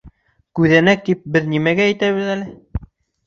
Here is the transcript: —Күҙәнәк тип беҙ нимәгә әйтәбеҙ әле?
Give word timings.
—Күҙәнәк 0.59 1.03
тип 1.09 1.21
беҙ 1.35 1.45
нимәгә 1.51 1.87
әйтәбеҙ 1.91 2.31
әле? 2.37 2.49